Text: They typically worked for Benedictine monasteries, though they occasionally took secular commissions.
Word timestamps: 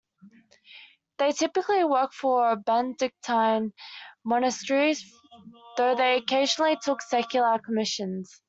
They 1.19 1.31
typically 1.31 1.83
worked 1.83 2.15
for 2.15 2.55
Benedictine 2.55 3.71
monasteries, 4.25 5.03
though 5.77 5.93
they 5.93 6.15
occasionally 6.17 6.79
took 6.81 7.03
secular 7.03 7.59
commissions. 7.59 8.33